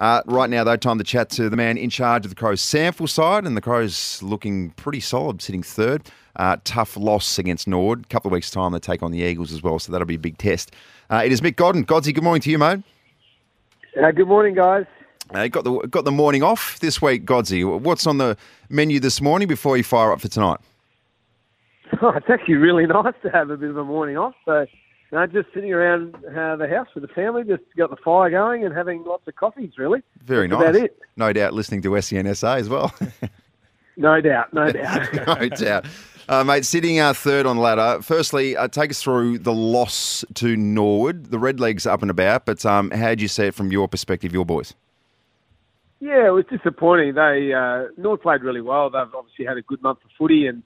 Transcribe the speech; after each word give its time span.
Uh, 0.00 0.22
right 0.24 0.48
now, 0.48 0.64
though, 0.64 0.76
time 0.76 0.96
to 0.96 1.04
chat 1.04 1.28
to 1.28 1.50
the 1.50 1.56
man 1.56 1.76
in 1.76 1.90
charge 1.90 2.24
of 2.24 2.30
the 2.30 2.34
Crows' 2.34 2.62
SANFL 2.62 3.06
side, 3.08 3.44
and 3.44 3.54
the 3.54 3.60
Crows 3.60 4.22
looking 4.22 4.70
pretty 4.70 4.98
solid, 4.98 5.42
sitting 5.42 5.62
third. 5.62 6.10
Uh, 6.36 6.56
tough 6.64 6.96
loss 6.96 7.38
against 7.38 7.68
Norwood. 7.68 8.04
A 8.04 8.08
couple 8.08 8.30
of 8.30 8.32
weeks' 8.32 8.50
time, 8.50 8.72
they 8.72 8.78
take 8.78 9.02
on 9.02 9.12
the 9.12 9.18
Eagles 9.18 9.52
as 9.52 9.62
well, 9.62 9.78
so 9.78 9.92
that'll 9.92 10.06
be 10.06 10.14
a 10.14 10.18
big 10.18 10.38
test. 10.38 10.74
Uh, 11.10 11.22
it 11.22 11.32
is 11.32 11.42
Mick 11.42 11.56
Godden. 11.56 11.82
Godsy, 11.82 12.14
good 12.14 12.24
morning 12.24 12.40
to 12.40 12.50
you, 12.50 12.58
mate. 12.58 12.82
Uh, 14.00 14.10
good 14.12 14.28
morning, 14.28 14.54
guys. 14.54 14.86
Uh, 15.34 15.48
got 15.48 15.64
the 15.64 15.78
got 15.88 16.04
the 16.04 16.10
morning 16.10 16.42
off 16.42 16.80
this 16.80 17.02
week, 17.02 17.24
Godsy. 17.24 17.62
What's 17.62 18.06
on 18.06 18.18
the 18.18 18.36
menu 18.68 19.00
this 19.00 19.20
morning 19.20 19.48
before 19.48 19.76
you 19.76 19.84
fire 19.84 20.12
up 20.12 20.20
for 20.20 20.28
tonight? 20.28 20.58
Oh, 22.02 22.10
it's 22.10 22.30
actually 22.30 22.54
really 22.54 22.86
nice 22.86 23.14
to 23.22 23.30
have 23.30 23.50
a 23.50 23.56
bit 23.56 23.68
of 23.68 23.76
a 23.76 23.84
morning 23.84 24.16
off. 24.16 24.34
So, 24.44 24.64
no, 25.12 25.26
just 25.26 25.48
sitting 25.52 25.72
around 25.72 26.14
uh, 26.14 26.56
the 26.56 26.68
house 26.68 26.88
with 26.94 27.02
the 27.02 27.08
family, 27.08 27.42
just 27.44 27.62
got 27.76 27.90
the 27.90 27.96
fire 27.96 28.30
going 28.30 28.64
and 28.64 28.74
having 28.74 29.04
lots 29.04 29.26
of 29.26 29.34
coffees. 29.34 29.72
Really, 29.76 30.02
very 30.22 30.46
That's 30.46 30.60
nice. 30.60 30.70
About 30.70 30.84
it. 30.84 30.98
No 31.16 31.32
doubt, 31.32 31.52
listening 31.52 31.82
to 31.82 32.00
SEN 32.00 32.32
SA 32.34 32.54
as 32.54 32.68
well. 32.68 32.94
no 33.96 34.20
doubt, 34.20 34.52
no 34.52 34.70
doubt, 34.72 35.26
no 35.26 35.48
doubt. 35.48 35.86
Uh, 36.28 36.44
mate, 36.44 36.64
sitting 36.64 37.00
uh, 37.00 37.12
third 37.12 37.44
on 37.44 37.56
the 37.56 37.62
ladder. 37.62 38.00
Firstly, 38.02 38.56
uh, 38.56 38.68
take 38.68 38.90
us 38.90 39.02
through 39.02 39.40
the 39.40 39.52
loss 39.52 40.24
to 40.34 40.56
Norwood. 40.56 41.26
The 41.26 41.38
Redlegs 41.38 41.90
up 41.90 42.02
and 42.02 42.10
about, 42.10 42.46
but 42.46 42.64
um, 42.64 42.92
how 42.92 43.16
do 43.16 43.22
you 43.22 43.28
see 43.28 43.46
it 43.46 43.54
from 43.54 43.72
your 43.72 43.88
perspective, 43.88 44.32
your 44.32 44.44
boys? 44.44 44.74
Yeah, 45.98 46.28
it 46.28 46.30
was 46.30 46.44
disappointing. 46.48 47.14
They 47.14 47.52
uh, 47.52 47.88
North 47.96 48.22
played 48.22 48.42
really 48.42 48.60
well. 48.60 48.90
They've 48.90 49.12
obviously 49.14 49.44
had 49.44 49.56
a 49.56 49.62
good 49.62 49.82
month 49.82 49.98
of 50.04 50.10
footy, 50.16 50.46
and 50.46 50.62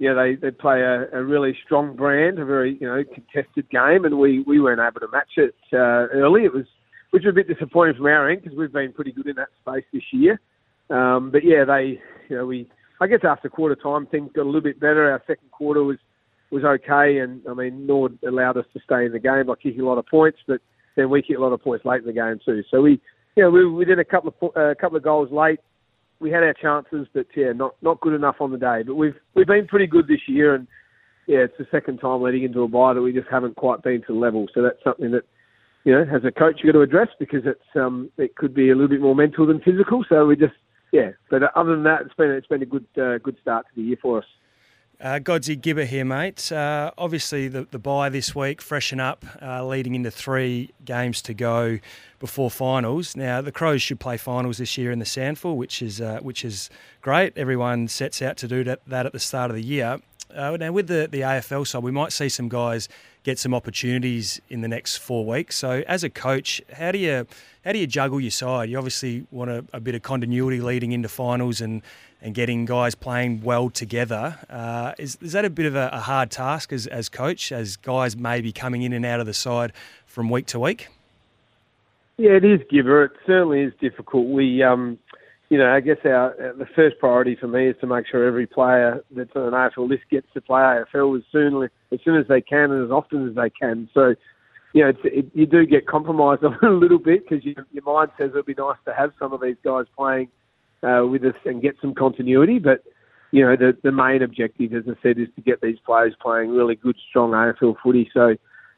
yeah, 0.00 0.14
they 0.14 0.34
they 0.34 0.50
play 0.50 0.80
a, 0.80 1.10
a 1.12 1.22
really 1.22 1.56
strong 1.62 1.94
brand, 1.94 2.38
a 2.38 2.44
very 2.46 2.78
you 2.80 2.88
know 2.88 3.04
contested 3.04 3.68
game, 3.68 4.06
and 4.06 4.18
we 4.18 4.42
we 4.46 4.58
weren't 4.58 4.80
able 4.80 5.06
to 5.06 5.12
match 5.12 5.32
it 5.36 5.54
uh, 5.74 6.08
early. 6.16 6.44
It 6.44 6.54
was 6.54 6.64
which 7.10 7.24
was 7.24 7.32
a 7.32 7.34
bit 7.34 7.48
disappointing 7.48 7.96
from 7.96 8.06
our 8.06 8.30
end 8.30 8.42
because 8.42 8.56
we've 8.56 8.72
been 8.72 8.94
pretty 8.94 9.12
good 9.12 9.26
in 9.26 9.36
that 9.36 9.50
space 9.60 9.84
this 9.92 10.02
year. 10.10 10.40
Um, 10.88 11.30
but 11.30 11.44
yeah, 11.44 11.66
they 11.66 12.00
you 12.30 12.36
know 12.36 12.46
we 12.46 12.66
I 12.98 13.08
guess 13.08 13.20
after 13.24 13.50
quarter 13.50 13.76
time 13.76 14.06
things 14.06 14.30
got 14.34 14.44
a 14.44 14.44
little 14.44 14.62
bit 14.62 14.80
better. 14.80 15.12
Our 15.12 15.22
second 15.26 15.50
quarter 15.50 15.84
was 15.84 15.98
was 16.50 16.64
okay, 16.64 17.18
and 17.18 17.42
I 17.46 17.52
mean 17.52 17.86
Norwood 17.86 18.18
allowed 18.26 18.56
us 18.56 18.66
to 18.72 18.80
stay 18.82 19.04
in 19.04 19.12
the 19.12 19.18
game 19.18 19.46
by 19.48 19.54
kicking 19.56 19.82
a 19.82 19.86
lot 19.86 19.98
of 19.98 20.06
points, 20.06 20.38
but 20.48 20.62
then 20.96 21.10
we 21.10 21.20
kicked 21.20 21.38
a 21.38 21.42
lot 21.42 21.52
of 21.52 21.62
points 21.62 21.84
late 21.84 22.00
in 22.00 22.06
the 22.06 22.14
game 22.14 22.40
too. 22.42 22.62
So 22.70 22.80
we 22.80 23.02
yeah, 23.36 23.48
we, 23.48 23.70
we 23.70 23.84
did 23.84 23.98
a 23.98 24.04
couple 24.04 24.34
of 24.40 24.56
uh, 24.56 24.74
couple 24.80 24.96
of 24.96 25.02
goals 25.02 25.30
late. 25.30 25.60
We 26.20 26.30
had 26.30 26.42
our 26.42 26.54
chances, 26.54 27.06
but 27.14 27.26
yeah, 27.34 27.52
not 27.52 27.76
not 27.82 28.00
good 28.00 28.14
enough 28.14 28.36
on 28.40 28.52
the 28.52 28.58
day. 28.58 28.82
But 28.86 28.94
we've 28.94 29.16
we've 29.34 29.46
been 29.46 29.66
pretty 29.66 29.86
good 29.86 30.06
this 30.06 30.28
year, 30.28 30.54
and 30.54 30.66
yeah, 31.26 31.38
it's 31.38 31.56
the 31.58 31.66
second 31.70 31.98
time 31.98 32.22
leading 32.22 32.44
into 32.44 32.62
a 32.62 32.68
bye 32.68 32.92
that 32.94 33.02
we 33.02 33.12
just 33.12 33.28
haven't 33.30 33.56
quite 33.56 33.82
been 33.82 34.00
to 34.02 34.12
the 34.12 34.18
level. 34.18 34.46
So 34.54 34.62
that's 34.62 34.82
something 34.84 35.10
that 35.12 35.24
you 35.84 35.92
know, 35.92 36.02
as 36.02 36.24
a 36.24 36.30
coach, 36.30 36.60
you've 36.62 36.72
got 36.72 36.78
to 36.78 36.82
address 36.82 37.08
because 37.18 37.42
it's 37.46 37.60
um 37.74 38.10
it 38.18 38.36
could 38.36 38.54
be 38.54 38.70
a 38.70 38.74
little 38.74 38.88
bit 38.88 39.00
more 39.00 39.14
mental 39.14 39.46
than 39.46 39.60
physical. 39.60 40.04
So 40.08 40.26
we 40.26 40.36
just 40.36 40.54
yeah, 40.92 41.10
but 41.30 41.42
other 41.56 41.70
than 41.70 41.84
that, 41.84 42.02
it's 42.02 42.14
been 42.14 42.30
it's 42.30 42.46
been 42.46 42.62
a 42.62 42.66
good 42.66 42.86
uh, 43.00 43.18
good 43.18 43.36
start 43.40 43.66
to 43.66 43.80
the 43.80 43.88
year 43.88 43.96
for 44.00 44.18
us. 44.18 44.24
Uh, 45.00 45.18
Godsy 45.18 45.56
Gibber 45.56 45.84
here, 45.84 46.04
mate. 46.04 46.52
Uh, 46.52 46.90
obviously, 46.98 47.48
the, 47.48 47.66
the 47.70 47.78
bye 47.78 48.10
this 48.10 48.34
week, 48.34 48.60
freshen 48.60 49.00
up, 49.00 49.24
uh, 49.40 49.64
leading 49.64 49.94
into 49.94 50.10
three 50.10 50.72
games 50.84 51.22
to 51.22 51.32
go 51.32 51.78
before 52.18 52.50
finals. 52.50 53.16
Now, 53.16 53.40
the 53.40 53.50
Crows 53.50 53.80
should 53.80 53.98
play 53.98 54.18
finals 54.18 54.58
this 54.58 54.76
year 54.76 54.90
in 54.90 54.98
the 54.98 55.06
SANFL, 55.06 55.56
which 55.56 55.80
is 55.80 56.02
uh, 56.02 56.18
which 56.20 56.44
is 56.44 56.68
great. 57.00 57.32
Everyone 57.38 57.88
sets 57.88 58.20
out 58.20 58.36
to 58.38 58.48
do 58.48 58.62
that, 58.64 58.80
that 58.86 59.06
at 59.06 59.12
the 59.12 59.18
start 59.18 59.50
of 59.50 59.56
the 59.56 59.64
year. 59.64 60.00
Uh, 60.34 60.56
now, 60.56 60.72
with 60.72 60.86
the, 60.86 61.08
the 61.10 61.20
AFL 61.20 61.66
side, 61.66 61.82
we 61.82 61.90
might 61.90 62.12
see 62.12 62.28
some 62.28 62.48
guys 62.48 62.88
get 63.22 63.38
some 63.38 63.54
opportunities 63.54 64.40
in 64.48 64.60
the 64.60 64.68
next 64.68 64.96
four 64.98 65.24
weeks. 65.26 65.56
So, 65.56 65.82
as 65.86 66.04
a 66.04 66.10
coach, 66.10 66.62
how 66.72 66.92
do 66.92 66.98
you 66.98 67.26
how 67.64 67.72
do 67.72 67.78
you 67.78 67.86
juggle 67.86 68.20
your 68.20 68.30
side? 68.30 68.70
You 68.70 68.78
obviously 68.78 69.26
want 69.30 69.50
a, 69.50 69.64
a 69.72 69.80
bit 69.80 69.94
of 69.94 70.02
continuity 70.02 70.60
leading 70.60 70.92
into 70.92 71.08
finals 71.08 71.60
and 71.60 71.82
and 72.22 72.34
getting 72.34 72.64
guys 72.64 72.94
playing 72.94 73.42
well 73.42 73.70
together. 73.70 74.38
Uh, 74.48 74.92
is, 74.98 75.16
is 75.22 75.32
that 75.32 75.44
a 75.44 75.50
bit 75.50 75.66
of 75.66 75.74
a, 75.74 75.88
a, 75.92 76.00
hard 76.00 76.30
task 76.30 76.72
as, 76.72 76.86
as 76.86 77.08
coach, 77.08 77.50
as 77.50 77.76
guys 77.76 78.16
may 78.16 78.40
be 78.40 78.52
coming 78.52 78.82
in 78.82 78.92
and 78.92 79.06
out 79.06 79.20
of 79.20 79.26
the 79.26 79.32
side 79.32 79.72
from 80.04 80.28
week 80.28 80.46
to 80.46 80.60
week? 80.60 80.88
Yeah, 82.18 82.32
it 82.32 82.44
is, 82.44 82.60
Gibber. 82.70 83.04
It 83.04 83.12
certainly 83.26 83.62
is 83.62 83.72
difficult. 83.80 84.26
We, 84.26 84.62
um, 84.62 84.98
you 85.50 85.58
know, 85.58 85.68
I 85.68 85.80
guess 85.80 85.96
our 86.04 86.34
the 86.56 86.66
first 86.76 86.98
priority 87.00 87.36
for 87.38 87.48
me 87.48 87.68
is 87.68 87.76
to 87.80 87.86
make 87.86 88.06
sure 88.06 88.24
every 88.24 88.46
player 88.46 89.04
that's 89.10 89.34
on 89.34 89.42
an 89.42 89.52
AFL 89.52 89.88
list 89.88 90.04
gets 90.08 90.28
to 90.32 90.40
play 90.40 90.60
AFL 90.60 91.18
as 91.18 91.24
soon 91.32 91.68
as 91.92 92.00
soon 92.04 92.16
as 92.16 92.28
they 92.28 92.40
can 92.40 92.70
and 92.70 92.84
as 92.84 92.92
often 92.92 93.28
as 93.28 93.34
they 93.34 93.50
can. 93.50 93.90
So, 93.92 94.14
you 94.72 94.84
know, 94.84 94.92
it, 95.02 95.26
you 95.34 95.46
do 95.46 95.66
get 95.66 95.88
compromised 95.88 96.42
a 96.62 96.68
little 96.68 97.00
bit 97.00 97.28
because 97.28 97.44
you, 97.44 97.56
your 97.72 97.82
mind 97.82 98.12
says 98.16 98.30
it'd 98.30 98.46
be 98.46 98.54
nice 98.54 98.78
to 98.84 98.94
have 98.94 99.10
some 99.18 99.32
of 99.32 99.40
these 99.40 99.56
guys 99.64 99.86
playing 99.96 100.28
uh, 100.84 101.04
with 101.10 101.24
us 101.24 101.34
and 101.44 101.60
get 101.60 101.74
some 101.80 101.94
continuity. 101.94 102.60
But 102.60 102.84
you 103.32 103.44
know, 103.44 103.56
the 103.56 103.76
the 103.82 103.92
main 103.92 104.22
objective, 104.22 104.72
as 104.72 104.84
I 104.86 104.94
said, 105.02 105.18
is 105.18 105.28
to 105.34 105.42
get 105.42 105.60
these 105.60 105.78
players 105.84 106.14
playing 106.22 106.50
really 106.50 106.76
good, 106.76 106.96
strong 107.08 107.32
AFL 107.32 107.74
footy. 107.82 108.08
So, 108.14 108.36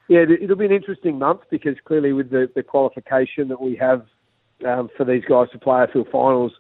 yeah, 0.09 0.25
it'll 0.43 0.57
be 0.57 0.65
an 0.65 0.73
interesting 0.73 1.19
month 1.19 1.43
because 1.51 1.77
clearly 1.85 2.15
with 2.15 2.31
the, 2.31 2.51
the 2.55 2.63
qualification 2.63 3.49
that 3.49 3.61
we 3.61 3.77
have 3.77 4.07
um, 4.67 4.89
for 4.97 5.05
these 5.05 5.25
guys 5.29 5.49
to 5.53 5.59
play 5.59 5.85
AFL 5.87 6.11
finals, 6.11 6.53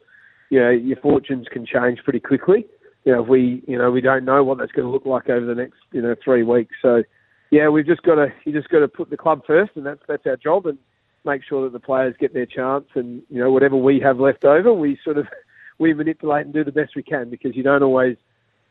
you 0.52 0.60
know, 0.60 0.68
your 0.68 0.98
fortunes 0.98 1.46
can 1.50 1.64
change 1.64 2.00
pretty 2.04 2.20
quickly. 2.20 2.66
You 3.06 3.12
know, 3.12 3.22
if 3.22 3.28
we, 3.28 3.62
you 3.66 3.78
know, 3.78 3.90
we 3.90 4.02
don't 4.02 4.26
know 4.26 4.44
what 4.44 4.58
that's 4.58 4.70
going 4.70 4.86
to 4.86 4.92
look 4.92 5.06
like 5.06 5.30
over 5.30 5.46
the 5.46 5.54
next, 5.54 5.78
you 5.92 6.02
know, 6.02 6.14
three 6.22 6.42
weeks. 6.42 6.74
So, 6.82 7.02
yeah, 7.50 7.70
we've 7.70 7.86
just 7.86 8.02
got 8.02 8.16
to, 8.16 8.26
you 8.44 8.52
just 8.52 8.68
got 8.68 8.80
to 8.80 8.88
put 8.88 9.08
the 9.08 9.16
club 9.16 9.40
first, 9.46 9.72
and 9.76 9.86
that's 9.86 10.02
that's 10.06 10.26
our 10.26 10.36
job. 10.36 10.66
And 10.66 10.76
make 11.24 11.42
sure 11.42 11.64
that 11.64 11.72
the 11.72 11.80
players 11.80 12.14
get 12.20 12.34
their 12.34 12.44
chance, 12.44 12.84
and 12.94 13.22
you 13.30 13.38
know 13.38 13.50
whatever 13.50 13.76
we 13.78 13.98
have 14.00 14.20
left 14.20 14.44
over, 14.44 14.74
we 14.74 14.98
sort 15.02 15.16
of 15.16 15.26
we 15.78 15.94
manipulate 15.94 16.44
and 16.44 16.52
do 16.52 16.64
the 16.64 16.70
best 16.70 16.96
we 16.96 17.02
can 17.02 17.30
because 17.30 17.56
you 17.56 17.62
don't 17.62 17.82
always, 17.82 18.18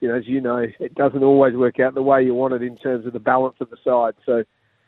you 0.02 0.08
know, 0.08 0.14
as 0.14 0.28
you 0.28 0.40
know, 0.40 0.68
it 0.80 0.94
doesn't 0.94 1.24
always 1.24 1.56
work 1.56 1.80
out 1.80 1.96
the 1.96 2.04
way 2.04 2.24
you 2.24 2.36
want 2.36 2.54
it 2.54 2.62
in 2.62 2.78
terms 2.78 3.08
of 3.08 3.14
the 3.14 3.20
balance 3.20 3.56
of 3.60 3.72
the 3.72 3.78
side. 3.84 4.14
So 4.24 4.44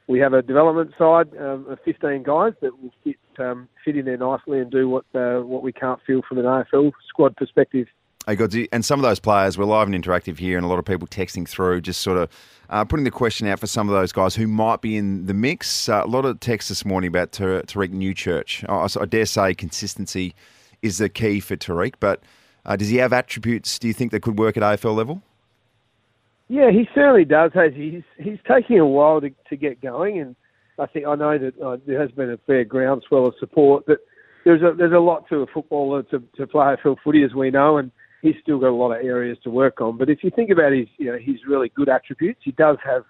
we 0.07 0.19
have 0.19 0.33
a 0.33 0.41
development 0.41 0.91
side 0.97 1.29
um, 1.39 1.65
of 1.69 1.79
15 1.85 2.23
guys 2.23 2.53
that 2.61 2.81
will 2.81 2.91
fit 3.03 3.17
um, 3.39 3.67
fit 3.83 3.97
in 3.97 4.05
there 4.05 4.17
nicely 4.17 4.59
and 4.59 4.69
do 4.69 4.89
what 4.89 5.05
uh, 5.15 5.39
what 5.39 5.63
we 5.63 5.71
can't 5.71 5.99
feel 6.05 6.21
from 6.27 6.39
an 6.39 6.45
AFL 6.45 6.91
squad 7.07 7.35
perspective. 7.35 7.87
Hey, 8.25 8.37
Godsy, 8.37 8.69
and 8.71 8.85
some 8.85 8.99
of 8.99 9.03
those 9.03 9.19
players, 9.19 9.57
we're 9.57 9.65
live 9.65 9.85
and 9.89 10.01
interactive 10.01 10.37
here, 10.37 10.57
and 10.57 10.63
a 10.63 10.69
lot 10.69 10.79
of 10.79 10.85
people 10.85 11.05
texting 11.09 11.45
through, 11.45 11.81
just 11.81 11.99
sort 11.99 12.17
of 12.17 12.29
uh, 12.69 12.85
putting 12.85 13.03
the 13.03 13.11
question 13.11 13.47
out 13.47 13.59
for 13.59 13.67
some 13.67 13.89
of 13.89 13.93
those 13.93 14.13
guys 14.13 14.33
who 14.33 14.47
might 14.47 14.79
be 14.79 14.95
in 14.95 15.25
the 15.25 15.33
mix. 15.33 15.89
Uh, 15.89 16.03
a 16.05 16.07
lot 16.07 16.23
of 16.23 16.39
texts 16.39 16.69
this 16.69 16.85
morning 16.85 17.09
about 17.09 17.33
Tariek 17.33 17.91
Newchurch. 17.91 18.63
I, 18.69 19.01
I, 19.01 19.05
dare 19.05 19.25
say 19.25 19.53
consistency 19.53 20.33
is 20.81 20.99
the 20.99 21.09
key 21.09 21.41
for 21.41 21.57
Tariek, 21.57 21.95
but 21.99 22.23
uh, 22.65 22.77
does 22.77 22.87
he 22.87 22.95
have 22.97 23.11
attributes, 23.11 23.77
do 23.77 23.89
you 23.89 23.93
think, 23.93 24.11
that 24.11 24.21
could 24.21 24.39
work 24.39 24.55
at 24.55 24.63
AFL 24.63 24.95
level? 24.95 25.21
Yeah, 26.53 26.69
he 26.69 26.87
certainly 26.93 27.25
does. 27.25 27.49
Has 27.55 27.73
He's 27.73 28.03
he's 28.19 28.37
taking 28.47 28.77
a 28.77 28.85
while 28.85 29.19
to, 29.19 29.31
to 29.49 29.55
get 29.57 29.81
going, 29.81 30.19
and 30.19 30.35
I 30.77 30.85
think 30.85 31.07
I 31.07 31.15
know 31.15 31.35
that 31.39 31.59
uh, 31.59 31.77
there 31.87 31.99
has 31.99 32.11
been 32.11 32.29
a 32.29 32.37
fair 32.45 32.63
groundswell 32.63 33.25
of 33.25 33.33
support, 33.39 33.85
but 33.87 33.97
there's 34.45 34.61
a 34.61 34.71
there's 34.77 34.93
a 34.93 34.99
lot 34.99 35.27
to 35.29 35.37
a 35.37 35.47
footballer 35.47 36.03
to, 36.03 36.21
to 36.37 36.45
play 36.45 36.75
AFL 36.75 36.97
footy, 37.03 37.23
as 37.23 37.33
we 37.33 37.49
know, 37.49 37.77
and 37.77 37.91
he's 38.21 38.35
still 38.43 38.59
got 38.59 38.69
a 38.69 38.75
lot 38.75 38.91
of 38.91 39.03
areas 39.03 39.39
to 39.45 39.49
work 39.49 39.81
on. 39.81 39.97
But 39.97 40.11
if 40.11 40.23
you 40.23 40.29
think 40.29 40.51
about 40.51 40.73
his, 40.73 40.85
you 40.99 41.07
know, 41.07 41.17
his 41.17 41.37
really 41.47 41.69
good 41.69 41.89
attributes, 41.89 42.41
he 42.43 42.51
does 42.51 42.77
have 42.85 43.01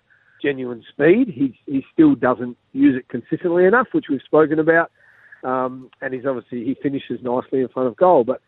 genuine 0.41 0.81
speed. 0.93 1.27
He 1.27 1.59
he 1.65 1.83
still 1.91 2.15
doesn't 2.15 2.55
use 2.71 2.97
it 2.97 3.09
consistently 3.09 3.65
enough, 3.65 3.87
which 3.91 4.05
we've 4.09 4.21
spoken 4.21 4.59
about. 4.59 4.89
Um, 5.43 5.89
and 6.01 6.13
he's 6.13 6.25
obviously 6.25 6.63
he 6.63 6.77
finishes 6.81 7.19
nicely 7.21 7.59
in 7.59 7.67
front 7.67 7.89
of 7.89 7.97
goal. 7.97 8.23
But 8.23 8.39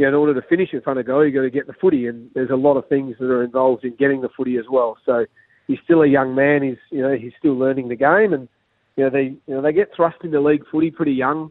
you 0.00 0.06
know, 0.06 0.08
in 0.08 0.14
order 0.14 0.40
to 0.40 0.48
finish 0.48 0.70
in 0.72 0.80
front 0.80 0.98
of 0.98 1.04
goal, 1.04 1.22
you've 1.22 1.34
got 1.34 1.42
to 1.42 1.50
get 1.50 1.66
the 1.66 1.74
footy, 1.74 2.06
and 2.06 2.30
there's 2.32 2.48
a 2.48 2.56
lot 2.56 2.78
of 2.78 2.88
things 2.88 3.16
that 3.20 3.26
are 3.26 3.44
involved 3.44 3.84
in 3.84 3.94
getting 3.96 4.22
the 4.22 4.30
footy 4.34 4.56
as 4.56 4.64
well. 4.72 4.96
So 5.04 5.26
he's 5.66 5.76
still 5.84 6.00
a 6.00 6.06
young 6.06 6.34
man. 6.34 6.62
He's 6.62 6.78
you 6.88 7.02
know 7.02 7.14
he's 7.14 7.34
still 7.38 7.52
learning 7.52 7.88
the 7.88 7.96
game, 7.96 8.32
and 8.32 8.48
you 8.96 9.04
know 9.04 9.10
they 9.10 9.36
you 9.46 9.54
know 9.54 9.60
they 9.60 9.74
get 9.74 9.90
thrust 9.94 10.16
into 10.24 10.40
league 10.40 10.64
footy 10.72 10.90
pretty 10.90 11.12
young. 11.12 11.50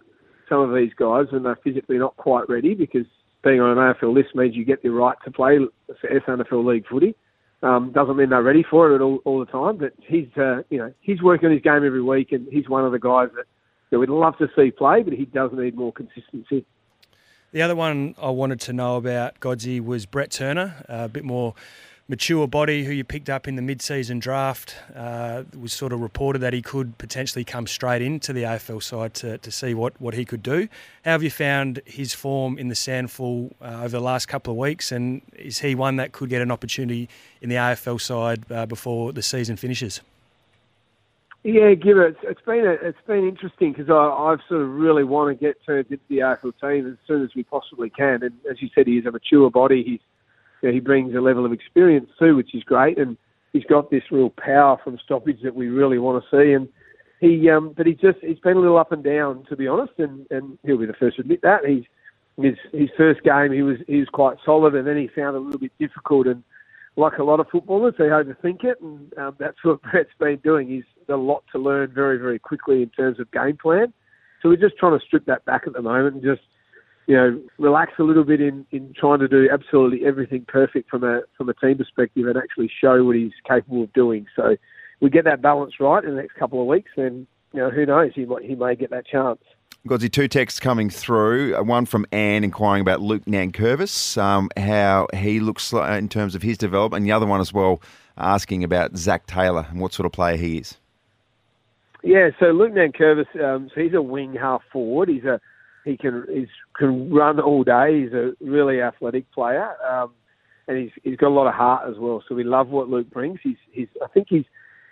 Some 0.50 0.62
of 0.62 0.74
these 0.74 0.92
guys, 0.98 1.28
when 1.30 1.44
they're 1.44 1.60
physically 1.64 2.00
not 2.00 2.18
quite 2.18 2.50
ready, 2.50 2.74
because 2.74 3.06
being 3.44 3.62
on 3.62 3.78
an 3.78 3.94
AFL 3.94 4.16
list 4.16 4.34
means 4.34 4.56
you 4.56 4.66
get 4.66 4.82
the 4.82 4.90
right 4.90 5.16
to 5.26 5.30
play 5.30 5.60
SANFL 6.04 6.66
league 6.66 6.88
footy. 6.90 7.14
Um, 7.62 7.92
doesn't 7.94 8.18
mean 8.18 8.30
they're 8.30 8.42
ready 8.42 8.66
for 8.68 8.96
it 8.96 9.02
all, 9.02 9.20
all 9.26 9.40
the 9.40 9.46
time, 9.46 9.78
but 9.78 9.94
he's 10.08 10.26
uh, 10.38 10.64
you 10.72 10.80
know 10.80 10.92
he's 11.02 11.22
working 11.22 11.50
on 11.50 11.54
his 11.54 11.62
game 11.62 11.86
every 11.86 12.02
week, 12.02 12.32
and 12.32 12.48
he's 12.52 12.68
one 12.68 12.84
of 12.84 12.94
the 12.94 12.98
guys 13.00 13.28
that, 13.36 13.46
that 13.92 14.00
we'd 14.00 14.10
love 14.10 14.40
to 14.40 14.48
see 14.56 14.72
play, 14.72 15.04
but 15.04 15.14
he 15.14 15.26
does 15.26 15.52
need 15.54 15.76
more 15.76 15.94
consistency. 15.94 16.66
The 17.52 17.64
other 17.64 17.76
one 17.76 18.14
I 18.22 18.30
wanted 18.30 18.60
to 18.62 18.74
know 18.74 18.98
about 18.98 19.40
Godsy 19.40 19.80
was 19.80 20.06
Brett 20.06 20.30
Turner, 20.30 20.86
a 20.88 21.10
bit 21.10 21.24
more 21.24 21.56
mature 22.08 22.48
body 22.48 22.84
who 22.84 22.92
you 22.92 23.04
picked 23.04 23.28
up 23.28 23.48
in 23.48 23.56
the 23.56 23.62
mid-season 23.64 24.20
draft. 24.20 24.76
Uh, 24.96 25.44
was 25.60 25.74
sort 25.74 25.92
of 25.92 26.00
reported 26.00 26.40
that 26.40 26.54
he 26.54 26.62
could 26.62 26.96
potentially 27.00 27.44
come 27.44 27.66
straight 27.66 28.04
into 28.04 28.34
the 28.34 28.44
AFL 28.44 28.84
side 28.84 29.16
to, 29.16 29.40
to 29.40 29.50
see 29.50 29.74
what, 29.74 30.00
what 30.00 30.14
he 30.14 30.26
could 30.26 30.44
do. 30.44 30.68
How 31.06 31.12
have 31.12 31.24
you 31.24 31.32
found 31.32 31.82
his 31.86 32.14
form 32.14 32.60
in 32.60 32.68
the 32.68 32.76
SANFL 32.76 33.52
uh, 33.62 33.80
over 33.80 33.90
the 33.90 34.00
last 34.00 34.28
couple 34.28 34.54
of 34.54 34.58
weeks, 34.58 34.92
and 34.92 35.24
is 35.36 35.58
he 35.58 35.74
one 35.74 35.96
that 35.96 36.12
could 36.12 36.30
get 36.30 36.44
an 36.44 36.52
opportunity 36.52 37.10
in 37.42 37.50
the 37.50 37.56
AFL 37.56 38.00
side 38.00 38.44
uh, 38.52 38.68
before 38.68 39.12
the 39.12 39.24
season 39.24 39.56
finishes? 39.56 40.02
Yeah, 41.44 41.74
give 41.74 41.98
it. 41.98 42.18
It's 42.24 42.42
been 42.42 42.66
a, 42.66 42.72
it's 42.72 42.98
been 43.08 43.28
interesting 43.28 43.72
because 43.72 43.90
I've 43.90 44.46
sort 44.50 44.62
of 44.62 44.70
really 44.72 45.06
want 45.06 45.38
to 45.38 45.46
get 45.46 45.56
Turner 45.66 45.80
into 45.80 46.00
the 46.10 46.18
AFL 46.18 46.54
team 46.60 46.88
as 46.92 46.98
soon 47.08 47.24
as 47.24 47.30
we 47.34 47.44
possibly 47.44 47.90
can. 47.90 48.24
And 48.24 48.34
as 48.50 48.62
you 48.62 48.70
said, 48.76 48.88
he 48.88 48.98
is 48.98 49.06
a 49.06 49.12
mature 49.12 49.50
body. 49.50 49.84
He's 49.84 50.02
you 50.62 50.70
know, 50.70 50.74
he 50.74 50.82
brings 50.82 51.16
a 51.16 51.22
level 51.22 51.46
of 51.46 51.54
experience 51.54 52.10
too, 52.20 52.36
which 52.36 52.54
is 52.54 52.64
great. 52.64 52.98
And 52.98 53.16
he's 53.54 53.64
got 53.64 53.90
this 53.90 54.04
real 54.12 54.32
power 54.32 54.78
from 54.84 55.00
stoppage 55.04 55.42
that 55.44 55.56
we 55.56 55.68
really 55.68 55.98
want 55.98 56.22
to 56.22 56.30
see. 56.30 56.52
And 56.52 56.68
he, 57.22 57.50
um, 57.50 57.74
but 57.76 57.86
he 57.86 57.94
just 57.94 58.20
he's 58.22 58.40
been 58.40 58.58
a 58.58 58.60
little 58.60 58.78
up 58.78 58.92
and 58.92 59.04
down 59.04 59.46
to 59.46 59.56
be 59.56 59.68
honest. 59.68 59.94
And 59.98 60.28
and 60.32 60.58
he'll 60.66 60.78
be 60.78 60.86
the 60.88 60.94
first 60.94 61.16
to 61.18 61.22
admit 61.22 61.42
that. 61.44 61.66
He's 61.66 61.86
his 62.36 62.58
his 62.74 62.90
first 62.98 63.24
game 63.24 63.54
he 63.54 63.62
was 63.62 63.78
he 63.88 64.00
was 64.00 64.10
quite 64.10 64.38
solid, 64.44 64.76
and 64.76 64.86
then 64.86 64.98
he 64.98 65.08
found 65.08 65.38
it 65.38 65.40
a 65.40 65.46
little 65.46 65.60
bit 65.60 65.72
difficult. 65.80 66.28
And 66.28 66.44
like 67.00 67.18
a 67.18 67.24
lot 67.24 67.40
of 67.40 67.48
footballers, 67.52 67.96
they 67.98 68.06
overthink 68.06 68.64
it, 68.64 68.80
and 68.82 69.18
um, 69.18 69.36
that's 69.40 69.58
what 69.64 69.82
Brett's 69.92 70.10
been 70.20 70.38
doing. 70.44 70.68
He's 70.68 70.84
a 71.08 71.16
lot 71.16 71.44
to 71.52 71.60
learn 71.60 71.92
very 71.94 72.18
very 72.18 72.40
quickly 72.40 72.84
in 72.84 72.90
terms 72.90 73.20
of 73.20 73.32
game 73.32 73.58
plan. 73.58 73.94
So 74.42 74.50
we're 74.50 74.58
just 74.58 74.78
trying 74.78 74.98
to 74.98 75.06
strip 75.06 75.26
that 75.26 75.44
back 75.46 75.64
at 75.68 75.74
the 75.74 75.82
moment 75.82 76.16
and 76.16 76.24
just 76.24 76.42
you 77.10 77.16
know, 77.16 77.42
relax 77.58 77.94
a 77.98 78.04
little 78.04 78.24
bit 78.24 78.40
in, 78.40 78.68
in 78.70 78.94
trying 78.96 79.18
to 79.18 79.28
do 79.28 79.50
absolutely 79.52 80.06
everything 80.06 80.46
perfect 80.48 80.92
from 80.92 81.04
a 81.04 81.22
from 81.36 81.50
a 81.50 81.56
team 81.56 81.76
perspective 81.76 82.28
and 82.28 82.38
actually 82.38 82.70
show 82.80 83.04
what 83.04 83.16
he's 83.16 83.32
capable 83.48 83.82
of 83.82 83.92
doing. 83.94 84.28
So 84.36 84.56
we 85.02 85.10
get 85.10 85.26
that 85.26 85.42
balance 85.42 85.74
right 85.80 86.04
in 86.04 86.12
the 86.12 86.22
next 86.22 86.36
couple 86.36 86.62
of 86.62 86.68
weeks, 86.68 86.92
and 86.98 87.26
you 87.52 87.62
know, 87.62 87.72
who 87.72 87.88
knows, 87.88 88.12
he 88.14 88.26
might, 88.26 88.46
he 88.46 88.54
may 88.54 88.76
get 88.76 88.92
that 88.92 89.08
chance. 89.08 89.40
Got 89.88 90.02
two 90.12 90.28
texts 90.28 90.60
coming 90.60 90.90
through. 90.90 91.56
Uh, 91.56 91.64
one 91.64 91.86
from 91.86 92.06
Anne 92.12 92.44
inquiring 92.44 92.82
about 92.82 93.02
Luke 93.02 93.24
Nankervis, 93.26 94.22
um, 94.22 94.50
how 94.58 95.08
he 95.14 95.40
looks 95.40 95.72
in 95.72 96.10
terms 96.10 96.36
of 96.36 96.42
his 96.42 96.58
development, 96.58 97.00
and 97.00 97.06
the 97.06 97.14
other 97.14 97.26
one 97.26 97.40
as 97.40 97.54
well 97.54 97.82
asking 98.18 98.64
about 98.64 98.98
Zac 98.98 99.26
Taylor 99.26 99.66
and 99.70 99.80
what 99.80 99.94
sort 99.94 100.06
of 100.06 100.12
player 100.12 100.36
he 100.36 100.58
is. 100.58 100.78
Yeah, 102.04 102.30
so 102.40 102.48
Luke 102.48 102.74
Nankervis, 102.74 103.42
um, 103.44 103.70
so 103.74 103.82
he's 103.82 103.94
a 103.94 104.02
wing 104.02 104.36
half 104.36 104.62
forward. 104.72 105.10
He's 105.10 105.24
a 105.24 105.40
he 105.86 105.98
can 105.98 106.26
he's 106.30 106.48
can 106.78 107.10
run 107.10 107.40
all 107.40 107.64
day. 107.64 108.04
He's 108.04 108.14
a 108.14 108.34
really 108.42 108.82
athletic 108.82 109.32
player, 109.32 109.76
um, 109.90 110.12
and 110.68 110.78
he's 110.78 110.92
he's 111.04 111.18
got 111.18 111.30
a 111.30 111.36
lot 111.36 111.48
of 111.48 111.54
heart 111.54 111.90
as 111.90 111.98
well. 111.98 112.24
So 112.28 112.36
we 112.36 112.44
love 112.44 112.68
what 112.68 112.90
Luke 112.90 113.10
brings. 113.10 113.40
He's 113.42 113.58
he's 113.72 113.88
I 114.04 114.08
think 114.08 114.28
he's 114.30 114.46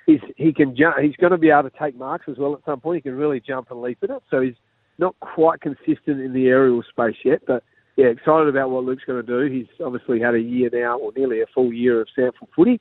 he's 0.06 0.22
he 0.36 0.54
can. 0.54 0.76
He's 0.76 1.16
going 1.18 1.32
to 1.32 1.38
be 1.38 1.50
able 1.50 1.70
to 1.70 1.78
take 1.78 1.96
marks 1.96 2.26
as 2.30 2.38
well 2.38 2.54
at 2.54 2.66
some 2.66 2.80
point. 2.80 2.98
He 2.98 3.02
can 3.02 3.16
really 3.16 3.40
jump 3.40 3.70
and 3.72 3.82
leap 3.82 4.00
at 4.02 4.10
it. 4.10 4.24
So 4.30 4.42
he's 4.42 4.56
not 4.98 5.20
quite 5.20 5.62
consistent 5.62 6.22
in 6.22 6.34
the 6.34 6.48
aerial 6.48 6.84
space 6.90 7.18
yet, 7.24 7.42
but 7.46 7.64
yeah, 7.96 8.08
excited 8.08 8.48
about 8.48 8.70
what 8.70 8.84
Luke's 8.84 9.04
going 9.06 9.24
to 9.24 9.48
do. 9.48 9.54
He's 9.54 9.68
obviously 9.84 10.20
had 10.20 10.36
a 10.36 10.40
year 10.40 10.70
now, 10.72 11.00
or 11.00 11.12
nearly 11.16 11.42
a 11.42 11.46
full 11.54 11.74
year 11.74 12.00
of 12.02 12.08
SANFL 12.18 12.48
footy, 12.56 12.80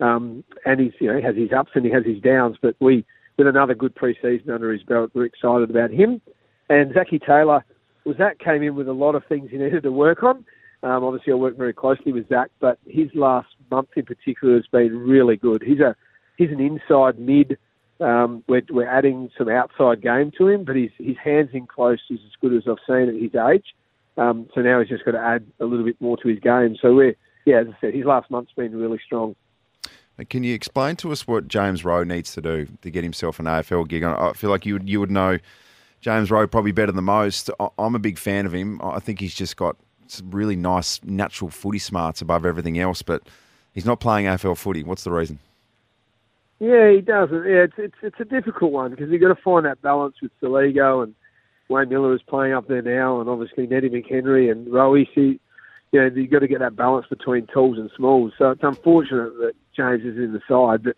um, 0.00 0.44
and 0.66 0.80
he's 0.80 0.92
you 1.00 1.08
know 1.08 1.16
he 1.16 1.22
has 1.22 1.36
his 1.36 1.52
ups 1.56 1.70
and 1.74 1.84
he 1.84 1.90
has 1.90 2.04
his 2.04 2.20
downs. 2.20 2.56
But 2.60 2.76
we 2.80 3.04
with 3.38 3.46
another 3.46 3.74
good 3.74 3.94
pre-season 3.94 4.50
under 4.50 4.72
his 4.72 4.82
belt, 4.82 5.10
we're 5.14 5.24
excited 5.24 5.70
about 5.70 5.90
him. 5.90 6.20
And 6.68 6.92
Zachy 6.92 7.18
Taylor 7.18 7.64
was 8.04 8.16
that 8.18 8.38
came 8.40 8.62
in 8.62 8.74
with 8.74 8.88
a 8.88 8.92
lot 8.92 9.14
of 9.14 9.22
things 9.28 9.50
he 9.50 9.58
needed 9.58 9.84
to 9.84 9.92
work 9.92 10.22
on. 10.22 10.44
Um, 10.82 11.04
obviously, 11.04 11.32
I 11.32 11.36
work 11.36 11.56
very 11.56 11.72
closely 11.72 12.12
with 12.12 12.28
Zac, 12.28 12.50
but 12.60 12.78
his 12.86 13.08
last 13.14 13.48
month 13.70 13.88
in 13.96 14.04
particular 14.04 14.54
has 14.54 14.66
been 14.70 14.96
really 14.96 15.36
good. 15.36 15.62
He's 15.62 15.80
a 15.80 15.96
he's 16.36 16.50
an 16.50 16.60
inside 16.60 17.18
mid. 17.18 17.58
Um, 18.00 18.44
we're, 18.46 18.62
we're 18.70 18.88
adding 18.88 19.30
some 19.36 19.48
outside 19.48 20.02
game 20.02 20.30
to 20.38 20.48
him, 20.48 20.64
but 20.64 20.76
his 20.76 20.90
his 20.98 21.16
hands 21.22 21.50
in 21.52 21.66
close 21.66 22.00
is 22.10 22.20
as 22.24 22.32
good 22.40 22.54
as 22.54 22.62
I've 22.68 22.76
seen 22.86 23.08
at 23.08 23.20
his 23.20 23.34
age. 23.34 23.74
Um, 24.16 24.48
so 24.54 24.60
now 24.60 24.80
he's 24.80 24.88
just 24.88 25.04
got 25.04 25.12
to 25.12 25.20
add 25.20 25.46
a 25.60 25.64
little 25.64 25.84
bit 25.84 26.00
more 26.00 26.16
to 26.18 26.28
his 26.28 26.38
game. 26.38 26.76
So 26.80 26.94
we're 26.94 27.16
yeah, 27.44 27.60
as 27.60 27.68
I 27.68 27.76
said, 27.80 27.94
his 27.94 28.04
last 28.04 28.30
month's 28.30 28.52
been 28.52 28.76
really 28.76 29.00
strong. 29.04 29.34
Can 30.28 30.42
you 30.42 30.54
explain 30.54 30.96
to 30.96 31.12
us 31.12 31.26
what 31.26 31.46
James 31.46 31.84
Rowe 31.84 32.02
needs 32.02 32.32
to 32.34 32.42
do 32.42 32.66
to 32.82 32.90
get 32.90 33.04
himself 33.04 33.38
an 33.38 33.46
AFL 33.46 33.86
gig? 33.86 34.02
I 34.02 34.32
feel 34.32 34.50
like 34.50 34.66
you 34.66 34.74
would 34.74 34.88
you 34.88 35.00
would 35.00 35.10
know 35.10 35.38
James 36.00 36.30
Rowe 36.30 36.46
probably 36.46 36.72
better 36.72 36.92
than 36.92 37.04
most. 37.04 37.50
I'm 37.78 37.94
a 37.94 38.00
big 38.00 38.18
fan 38.18 38.44
of 38.44 38.52
him. 38.52 38.80
I 38.82 39.00
think 39.00 39.20
he's 39.20 39.34
just 39.34 39.56
got 39.56 39.76
some 40.08 40.30
really 40.30 40.56
nice 40.56 41.00
natural 41.04 41.50
footy 41.50 41.78
smarts 41.78 42.20
above 42.20 42.44
everything 42.44 42.78
else, 42.78 43.02
but 43.02 43.22
he's 43.72 43.84
not 43.84 44.00
playing 44.00 44.26
AFL 44.26 44.56
footy. 44.56 44.82
What's 44.82 45.04
the 45.04 45.12
reason? 45.12 45.38
Yeah, 46.60 46.90
he 46.90 47.00
doesn't. 47.00 47.44
Yeah, 47.44 47.64
it's 47.64 47.74
it's, 47.78 47.94
it's 48.02 48.20
a 48.20 48.24
difficult 48.24 48.72
one 48.72 48.90
because 48.90 49.10
you've 49.10 49.20
got 49.20 49.28
to 49.28 49.42
find 49.42 49.64
that 49.64 49.80
balance 49.80 50.16
with 50.20 50.32
Soligo 50.42 51.04
and 51.04 51.14
Wayne 51.68 51.86
Milera 51.86 52.16
is 52.16 52.22
playing 52.22 52.54
up 52.54 52.66
there 52.66 52.82
now, 52.82 53.20
and 53.20 53.28
obviously 53.28 53.66
Neddy 53.66 53.90
McHenry 53.90 54.50
and 54.50 54.72
Rowe. 54.72 54.96
See, 55.14 55.38
you 55.92 56.00
know, 56.00 56.10
you've 56.14 56.30
got 56.30 56.40
to 56.40 56.48
get 56.48 56.60
that 56.60 56.76
balance 56.76 57.06
between 57.08 57.46
talls 57.46 57.78
and 57.78 57.90
smalls. 57.96 58.32
So 58.38 58.50
it's 58.50 58.62
unfortunate 58.62 59.36
that 59.38 59.52
James 59.76 60.02
is 60.02 60.16
in 60.16 60.32
the 60.32 60.40
side, 60.48 60.82
but 60.82 60.96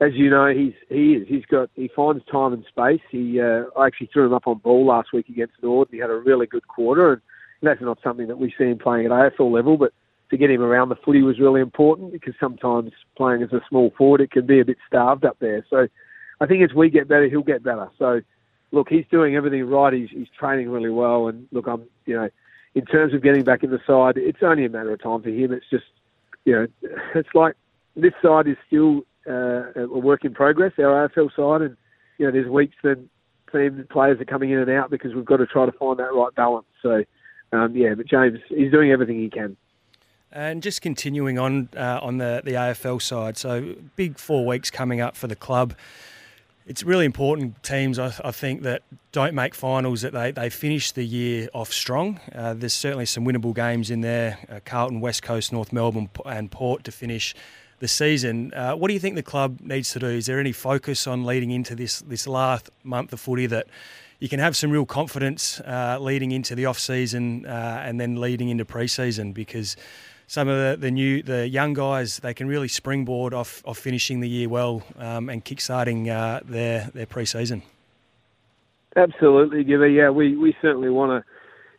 as 0.00 0.14
you 0.14 0.30
know, 0.30 0.48
he's 0.48 0.72
he 0.88 1.14
is. 1.14 1.28
He's 1.28 1.44
got 1.44 1.70
he 1.76 1.88
finds 1.94 2.24
time 2.26 2.52
and 2.52 2.64
space. 2.66 3.02
He 3.10 3.40
uh, 3.40 3.64
I 3.78 3.86
actually 3.86 4.10
threw 4.12 4.26
him 4.26 4.34
up 4.34 4.46
on 4.46 4.58
ball 4.58 4.86
last 4.86 5.12
week 5.12 5.28
against 5.28 5.54
Norwood. 5.62 5.88
And 5.88 5.94
he 5.94 6.00
had 6.00 6.10
a 6.10 6.14
really 6.14 6.46
good 6.46 6.66
quarter, 6.68 7.12
and 7.12 7.22
that's 7.62 7.80
not 7.80 7.98
something 8.02 8.26
that 8.28 8.38
we 8.38 8.52
see 8.56 8.64
him 8.64 8.78
playing 8.78 9.06
at 9.06 9.12
AFL 9.12 9.52
level. 9.52 9.76
But 9.76 9.92
to 10.30 10.36
get 10.36 10.50
him 10.50 10.62
around 10.62 10.88
the 10.88 10.96
footy 10.96 11.22
was 11.22 11.40
really 11.40 11.60
important 11.60 12.12
because 12.12 12.34
sometimes 12.38 12.92
playing 13.16 13.42
as 13.42 13.52
a 13.52 13.60
small 13.68 13.92
forward 13.98 14.20
it 14.20 14.30
can 14.30 14.46
be 14.46 14.60
a 14.60 14.64
bit 14.64 14.78
starved 14.86 15.24
up 15.24 15.36
there. 15.40 15.64
So 15.68 15.88
I 16.40 16.46
think 16.46 16.62
as 16.62 16.74
we 16.74 16.88
get 16.88 17.08
better, 17.08 17.28
he'll 17.28 17.42
get 17.42 17.62
better. 17.62 17.88
So 17.98 18.20
look, 18.72 18.88
he's 18.88 19.04
doing 19.10 19.36
everything 19.36 19.64
right. 19.64 19.92
He's 19.92 20.10
he's 20.10 20.28
training 20.38 20.70
really 20.70 20.90
well, 20.90 21.28
and 21.28 21.46
look, 21.52 21.66
I'm 21.66 21.84
you 22.06 22.16
know, 22.16 22.28
in 22.74 22.84
terms 22.86 23.14
of 23.14 23.22
getting 23.22 23.44
back 23.44 23.62
in 23.62 23.70
the 23.70 23.80
side, 23.86 24.16
it's 24.16 24.42
only 24.42 24.64
a 24.64 24.70
matter 24.70 24.92
of 24.92 25.02
time 25.02 25.22
for 25.22 25.30
him. 25.30 25.52
It's 25.52 25.68
just 25.70 25.84
you 26.44 26.54
know, 26.54 26.66
it's 27.14 27.28
like 27.34 27.56
this 27.96 28.12
side 28.22 28.46
is 28.46 28.56
still 28.66 29.02
uh, 29.28 29.72
a 29.74 29.86
work 29.86 30.24
in 30.24 30.34
progress, 30.34 30.72
our 30.78 31.08
AFL 31.08 31.34
side, 31.34 31.62
and 31.62 31.76
you 32.18 32.26
know 32.26 32.32
there's 32.32 32.48
weeks 32.48 32.76
that 32.82 32.98
team 33.52 33.84
players 33.90 34.20
are 34.20 34.24
coming 34.24 34.50
in 34.50 34.58
and 34.58 34.70
out 34.70 34.90
because 34.90 35.14
we've 35.14 35.24
got 35.24 35.38
to 35.38 35.46
try 35.46 35.66
to 35.66 35.72
find 35.72 35.98
that 35.98 36.14
right 36.14 36.34
balance. 36.34 36.66
So 36.82 37.04
um, 37.52 37.76
yeah, 37.76 37.94
but 37.94 38.06
James 38.06 38.38
he's 38.48 38.70
doing 38.70 38.92
everything 38.92 39.18
he 39.18 39.28
can. 39.28 39.56
And 40.32 40.62
just 40.62 40.80
continuing 40.80 41.38
on 41.38 41.68
uh, 41.76 41.98
on 42.02 42.18
the 42.18 42.40
the 42.44 42.52
AFL 42.52 43.02
side, 43.02 43.36
so 43.36 43.74
big 43.96 44.18
four 44.18 44.46
weeks 44.46 44.70
coming 44.70 45.00
up 45.00 45.16
for 45.16 45.26
the 45.26 45.34
club. 45.34 45.74
It's 46.66 46.84
really 46.84 47.04
important 47.04 47.60
teams, 47.64 47.98
I, 47.98 48.14
I 48.24 48.30
think, 48.30 48.62
that 48.62 48.82
don't 49.10 49.34
make 49.34 49.56
finals 49.56 50.02
that 50.02 50.12
they, 50.12 50.30
they 50.30 50.48
finish 50.50 50.92
the 50.92 51.02
year 51.02 51.48
off 51.52 51.72
strong. 51.72 52.20
Uh, 52.32 52.54
there's 52.54 52.74
certainly 52.74 53.06
some 53.06 53.24
winnable 53.24 53.54
games 53.54 53.90
in 53.90 54.02
there: 54.02 54.38
uh, 54.48 54.60
Carlton, 54.64 55.00
West 55.00 55.24
Coast, 55.24 55.52
North 55.52 55.72
Melbourne, 55.72 56.08
and 56.24 56.48
Port 56.48 56.84
to 56.84 56.92
finish 56.92 57.34
the 57.80 57.88
season. 57.88 58.54
Uh, 58.54 58.74
what 58.74 58.86
do 58.86 58.94
you 58.94 59.00
think 59.00 59.16
the 59.16 59.22
club 59.24 59.58
needs 59.60 59.90
to 59.90 59.98
do? 59.98 60.06
Is 60.06 60.26
there 60.26 60.38
any 60.38 60.52
focus 60.52 61.08
on 61.08 61.24
leading 61.24 61.50
into 61.50 61.74
this 61.74 62.00
this 62.02 62.28
last 62.28 62.70
month 62.84 63.12
of 63.12 63.18
footy 63.18 63.46
that 63.46 63.66
you 64.20 64.28
can 64.28 64.38
have 64.38 64.54
some 64.54 64.70
real 64.70 64.86
confidence 64.86 65.60
uh, 65.60 65.98
leading 65.98 66.30
into 66.30 66.54
the 66.54 66.66
off 66.66 66.78
season 66.78 67.46
uh, 67.46 67.82
and 67.84 67.98
then 67.98 68.20
leading 68.20 68.50
into 68.50 68.66
pre-season 68.66 69.32
because 69.32 69.76
some 70.30 70.46
of 70.46 70.56
the, 70.56 70.76
the 70.86 70.92
new 70.92 71.24
the 71.24 71.48
young 71.48 71.74
guys 71.74 72.18
they 72.18 72.32
can 72.32 72.46
really 72.46 72.68
springboard 72.68 73.34
off, 73.34 73.62
off 73.66 73.78
finishing 73.78 74.20
the 74.20 74.28
year 74.28 74.48
well 74.48 74.80
um, 74.96 75.28
and 75.28 75.44
kickstarting 75.44 76.08
uh, 76.08 76.38
their 76.44 76.88
their 76.94 77.04
pre-season. 77.04 77.62
Absolutely, 78.94 79.64
Gibby. 79.64 79.92
Yeah, 79.92 80.10
we, 80.10 80.36
we 80.36 80.54
certainly 80.62 80.88
want 80.88 81.10
to 81.10 81.30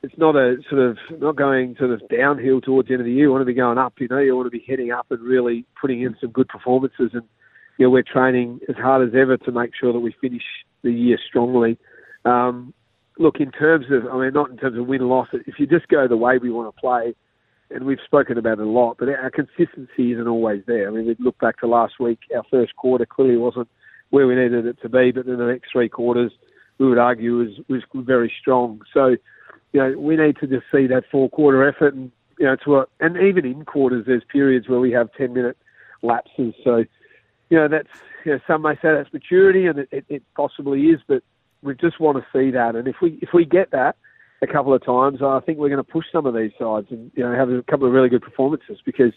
it's 0.03 0.17
not 0.17 0.35
a 0.35 0.57
sort 0.69 0.81
of 0.81 0.97
not 1.21 1.37
going 1.37 1.77
sort 1.79 1.91
of 1.91 2.01
downhill 2.09 2.59
towards 2.59 2.89
the 2.89 2.95
end 2.95 3.01
of 3.01 3.05
the 3.05 3.13
year. 3.13 3.27
You 3.27 3.31
want 3.31 3.41
to 3.41 3.45
be 3.45 3.53
going 3.53 3.77
up. 3.77 3.93
You 3.99 4.09
know, 4.09 4.17
you 4.17 4.35
want 4.35 4.47
to 4.47 4.57
be 4.57 4.65
heading 4.67 4.91
up 4.91 5.05
and 5.11 5.21
really 5.21 5.63
putting 5.79 6.01
in 6.01 6.17
some 6.19 6.31
good 6.31 6.49
performances. 6.49 7.11
And 7.13 7.23
you 7.77 7.85
know, 7.85 7.89
we're 7.89 8.03
training 8.03 8.59
as 8.67 8.75
hard 8.75 9.07
as 9.07 9.15
ever 9.15 9.37
to 9.37 9.51
make 9.53 9.71
sure 9.79 9.93
that 9.93 9.99
we 9.99 10.13
finish 10.19 10.43
the 10.81 10.91
year 10.91 11.17
strongly. 11.25 11.77
Um, 12.25 12.73
look, 13.17 13.39
in 13.39 13.51
terms 13.51 13.85
of, 13.91 14.11
I 14.11 14.19
mean, 14.19 14.33
not 14.33 14.49
in 14.49 14.57
terms 14.57 14.77
of 14.77 14.87
win 14.87 15.07
loss. 15.07 15.29
If 15.31 15.57
you 15.57 15.67
just 15.67 15.87
go 15.87 16.05
the 16.05 16.17
way 16.17 16.37
we 16.37 16.51
want 16.51 16.75
to 16.75 16.81
play, 16.81 17.15
and 17.73 17.85
we've 17.85 17.99
spoken 18.05 18.37
about 18.37 18.59
it 18.59 18.65
a 18.65 18.69
lot, 18.69 18.97
but 18.97 19.09
our 19.09 19.31
consistency 19.31 20.13
isn't 20.13 20.27
always 20.27 20.63
there. 20.67 20.87
I 20.87 20.91
mean, 20.91 21.05
we 21.05 21.15
look 21.19 21.37
back 21.39 21.59
to 21.59 21.67
last 21.67 21.99
week. 21.99 22.19
Our 22.35 22.43
first 22.49 22.75
quarter 22.75 23.05
clearly 23.05 23.37
wasn't 23.37 23.69
where 24.09 24.27
we 24.27 24.35
needed 24.35 24.65
it 24.65 24.81
to 24.81 24.89
be, 24.89 25.11
but 25.11 25.25
then 25.25 25.37
the 25.37 25.45
next 25.45 25.71
three 25.71 25.89
quarters, 25.89 26.31
we 26.77 26.87
would 26.87 26.97
argue 26.97 27.37
was 27.37 27.59
was 27.69 27.83
very 28.05 28.31
strong. 28.41 28.81
So 28.93 29.15
you 29.73 29.79
know, 29.79 29.97
we 29.97 30.15
need 30.15 30.37
to 30.37 30.47
just 30.47 30.65
see 30.71 30.87
that 30.87 31.03
four 31.11 31.29
quarter 31.29 31.67
effort 31.67 31.93
and, 31.93 32.11
you 32.37 32.45
know, 32.45 32.55
to 32.65 32.77
a, 32.77 32.85
and 32.99 33.17
even 33.17 33.45
in 33.45 33.65
quarters, 33.65 34.05
there's 34.05 34.23
periods 34.31 34.67
where 34.67 34.79
we 34.79 34.91
have 34.91 35.09
10 35.13 35.33
minute 35.33 35.57
lapses. 36.01 36.53
So, 36.63 36.83
you 37.49 37.57
know, 37.57 37.67
that's, 37.67 37.87
you 38.25 38.33
know, 38.33 38.39
some 38.47 38.63
may 38.63 38.75
say 38.75 38.93
that's 38.93 39.13
maturity 39.13 39.67
and 39.67 39.79
it, 39.79 39.89
it, 39.91 40.05
it 40.09 40.23
possibly 40.35 40.87
is, 40.87 40.99
but 41.07 41.23
we 41.61 41.75
just 41.75 41.99
want 41.99 42.17
to 42.17 42.25
see 42.37 42.51
that. 42.51 42.75
And 42.75 42.87
if 42.87 42.95
we, 43.01 43.19
if 43.21 43.29
we 43.33 43.45
get 43.45 43.71
that 43.71 43.95
a 44.41 44.47
couple 44.47 44.73
of 44.73 44.83
times, 44.83 45.21
I 45.21 45.39
think 45.39 45.59
we're 45.59 45.69
going 45.69 45.83
to 45.83 45.91
push 45.91 46.05
some 46.11 46.25
of 46.25 46.33
these 46.33 46.51
sides 46.57 46.87
and, 46.89 47.11
you 47.15 47.23
know, 47.23 47.33
have 47.33 47.49
a 47.49 47.61
couple 47.63 47.87
of 47.87 47.93
really 47.93 48.09
good 48.09 48.23
performances 48.23 48.79
because, 48.83 49.13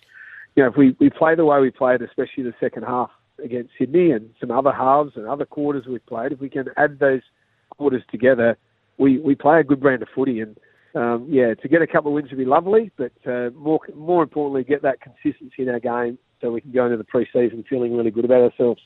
you 0.54 0.62
know, 0.62 0.68
if 0.68 0.76
we, 0.76 0.96
we 1.00 1.10
play 1.10 1.34
the 1.34 1.44
way 1.44 1.60
we 1.60 1.70
played, 1.70 2.02
especially 2.02 2.44
the 2.44 2.54
second 2.60 2.82
half 2.82 3.10
against 3.42 3.70
Sydney 3.78 4.10
and 4.10 4.30
some 4.38 4.50
other 4.50 4.72
halves 4.72 5.12
and 5.16 5.26
other 5.26 5.46
quarters 5.46 5.86
we've 5.86 6.04
played, 6.06 6.32
if 6.32 6.40
we 6.40 6.50
can 6.50 6.66
add 6.76 6.98
those 6.98 7.22
quarters 7.70 8.02
together, 8.10 8.58
we, 8.98 9.18
we 9.18 9.34
play 9.34 9.60
a 9.60 9.64
good 9.64 9.80
brand 9.80 10.02
of 10.02 10.08
footy, 10.14 10.40
and 10.40 10.56
um, 10.94 11.26
yeah, 11.28 11.54
to 11.54 11.68
get 11.68 11.82
a 11.82 11.86
couple 11.86 12.12
of 12.12 12.14
wins 12.14 12.30
would 12.30 12.38
be 12.38 12.44
lovely, 12.44 12.92
but 12.96 13.12
uh, 13.26 13.50
more 13.50 13.80
more 13.96 14.22
importantly, 14.22 14.62
get 14.62 14.82
that 14.82 15.00
consistency 15.00 15.64
in 15.64 15.68
our 15.68 15.80
game 15.80 16.18
so 16.40 16.52
we 16.52 16.60
can 16.60 16.70
go 16.70 16.84
into 16.84 16.96
the 16.96 17.02
pre-season 17.02 17.64
feeling 17.68 17.96
really 17.96 18.12
good 18.12 18.24
about 18.24 18.42
ourselves. 18.42 18.80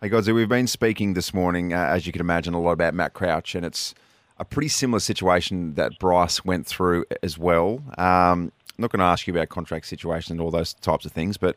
Hey, 0.00 0.08
Godsey, 0.08 0.34
we've 0.34 0.48
been 0.48 0.66
speaking 0.66 1.14
this 1.14 1.32
morning, 1.32 1.72
uh, 1.72 1.76
as 1.76 2.04
you 2.06 2.12
can 2.12 2.20
imagine, 2.20 2.54
a 2.54 2.60
lot 2.60 2.72
about 2.72 2.94
Matt 2.94 3.12
Crouch, 3.12 3.54
and 3.54 3.64
it's 3.64 3.94
a 4.38 4.44
pretty 4.44 4.68
similar 4.68 5.00
situation 5.00 5.74
that 5.74 5.98
Bryce 5.98 6.44
went 6.44 6.66
through 6.66 7.06
as 7.22 7.38
well. 7.38 7.82
Um, 7.98 8.52
I'm 8.78 8.82
not 8.82 8.92
going 8.92 9.00
to 9.00 9.06
ask 9.06 9.26
you 9.26 9.32
about 9.32 9.48
contract 9.48 9.86
situation 9.86 10.32
and 10.32 10.40
all 10.40 10.50
those 10.50 10.74
types 10.74 11.06
of 11.06 11.12
things, 11.12 11.36
but 11.36 11.56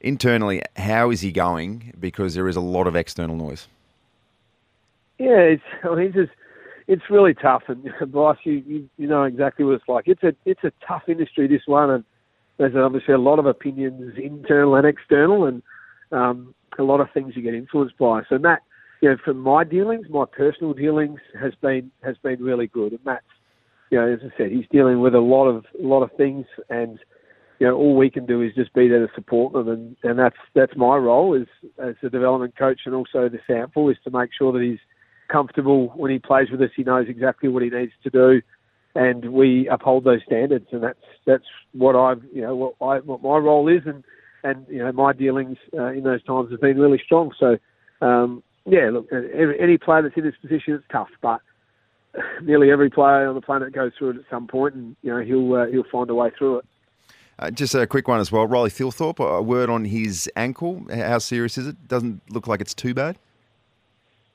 internally, 0.00 0.62
how 0.76 1.10
is 1.10 1.20
he 1.20 1.32
going? 1.32 1.92
Because 1.98 2.34
there 2.34 2.48
is 2.48 2.56
a 2.56 2.60
lot 2.60 2.86
of 2.86 2.94
external 2.94 3.36
noise. 3.36 3.66
Yeah, 5.18 5.38
it's 5.38 5.62
I 5.84 5.94
mean, 5.94 6.12
it's 6.14 6.32
it's 6.86 7.02
really 7.08 7.34
tough, 7.34 7.64
and 7.68 7.88
Bryce, 8.12 8.38
you, 8.44 8.62
you 8.66 8.88
you 8.96 9.06
know 9.06 9.24
exactly 9.24 9.64
what 9.64 9.74
it's 9.74 9.88
like. 9.88 10.08
It's 10.08 10.22
a 10.22 10.34
it's 10.44 10.64
a 10.64 10.72
tough 10.86 11.08
industry 11.08 11.46
this 11.46 11.62
one, 11.66 11.90
and 11.90 12.04
there's 12.56 12.76
obviously 12.76 13.14
a 13.14 13.18
lot 13.18 13.38
of 13.38 13.46
opinions, 13.46 14.14
internal 14.16 14.76
and 14.76 14.86
external, 14.86 15.44
and 15.46 15.62
um, 16.12 16.54
a 16.78 16.82
lot 16.82 17.00
of 17.00 17.10
things 17.12 17.36
you 17.36 17.42
get 17.42 17.54
influenced 17.54 17.98
by. 17.98 18.22
So 18.28 18.38
Matt, 18.38 18.62
you 19.00 19.08
know, 19.08 19.16
from 19.24 19.38
my 19.38 19.64
dealings, 19.64 20.06
my 20.10 20.24
personal 20.30 20.74
dealings 20.74 21.20
has 21.40 21.52
been 21.60 21.90
has 22.02 22.16
been 22.22 22.42
really 22.42 22.66
good, 22.66 22.92
and 22.92 23.04
Matt's, 23.04 23.24
you 23.90 23.98
know, 23.98 24.12
as 24.12 24.20
I 24.22 24.36
said, 24.36 24.50
he's 24.50 24.66
dealing 24.70 25.00
with 25.00 25.14
a 25.14 25.20
lot 25.20 25.46
of 25.46 25.64
a 25.82 25.86
lot 25.86 26.02
of 26.02 26.10
things, 26.16 26.46
and 26.68 26.98
you 27.58 27.66
know, 27.66 27.74
all 27.74 27.96
we 27.96 28.10
can 28.10 28.26
do 28.26 28.42
is 28.42 28.54
just 28.54 28.72
be 28.72 28.88
there 28.88 29.06
to 29.06 29.12
support 29.14 29.52
them, 29.52 29.68
and, 29.68 29.96
and 30.02 30.18
that's 30.18 30.36
that's 30.54 30.76
my 30.76 30.96
role 30.96 31.34
as 31.34 31.46
as 31.82 31.94
a 32.02 32.10
development 32.10 32.56
coach 32.56 32.80
and 32.86 32.94
also 32.94 33.28
the 33.28 33.38
SANFL 33.48 33.90
is 33.90 33.98
to 34.04 34.10
make 34.10 34.30
sure 34.36 34.52
that 34.52 34.62
he's 34.62 34.78
comfortable 35.30 35.88
when 35.96 36.10
he 36.10 36.18
plays 36.18 36.50
with 36.50 36.60
us. 36.60 36.70
He 36.76 36.82
knows 36.82 37.06
exactly 37.08 37.48
what 37.48 37.62
he 37.62 37.70
needs 37.70 37.92
to 38.02 38.10
do, 38.10 38.42
and 38.94 39.32
we 39.32 39.68
uphold 39.68 40.04
those 40.04 40.20
standards. 40.26 40.66
And 40.72 40.82
that's 40.82 40.98
that's 41.26 41.44
what 41.72 41.96
I've 41.96 42.22
you 42.32 42.42
know 42.42 42.54
what 42.56 42.74
I 42.80 42.98
what 43.00 43.22
my 43.22 43.36
role 43.36 43.68
is, 43.68 43.82
and 43.86 44.04
and 44.44 44.66
you 44.68 44.78
know 44.78 44.92
my 44.92 45.12
dealings 45.12 45.58
uh, 45.78 45.92
in 45.92 46.02
those 46.02 46.22
times 46.24 46.50
have 46.50 46.60
been 46.60 46.78
really 46.78 47.00
strong. 47.04 47.32
So 47.38 47.56
um, 48.00 48.42
yeah, 48.66 48.90
look, 48.90 49.08
any 49.12 49.78
player 49.78 50.02
that's 50.02 50.16
in 50.16 50.24
this 50.24 50.34
position, 50.40 50.74
it's 50.74 50.84
tough, 50.90 51.08
but 51.20 51.40
nearly 52.42 52.70
every 52.70 52.90
player 52.90 53.28
on 53.28 53.34
the 53.34 53.40
planet 53.40 53.72
goes 53.72 53.92
through 53.98 54.10
it 54.10 54.16
at 54.16 54.24
some 54.30 54.46
point, 54.46 54.74
and 54.74 54.96
you 55.02 55.10
know 55.10 55.20
he'll 55.20 55.54
uh, 55.54 55.66
he'll 55.66 55.84
find 55.90 56.10
a 56.10 56.14
way 56.14 56.30
through 56.36 56.58
it. 56.58 56.64
Uh, 57.38 57.50
just 57.50 57.74
a 57.74 57.86
quick 57.86 58.06
one 58.06 58.20
as 58.20 58.30
well. 58.30 58.46
Riley 58.46 58.68
Thilthorpe, 58.68 59.18
a 59.18 59.40
word 59.40 59.70
on 59.70 59.86
his 59.86 60.30
ankle. 60.36 60.84
How 60.92 61.18
serious 61.18 61.56
is 61.56 61.68
it? 61.68 61.88
Doesn't 61.88 62.20
look 62.30 62.46
like 62.46 62.60
it's 62.60 62.74
too 62.74 62.92
bad. 62.92 63.18